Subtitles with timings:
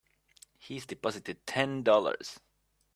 [0.57, 2.39] He's deposited Ten Dollars.